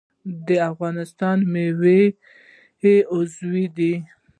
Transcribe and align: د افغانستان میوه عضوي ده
د 0.47 0.49
افغانستان 0.71 1.37
میوه 1.53 1.99
عضوي 3.15 3.65
ده 3.77 3.93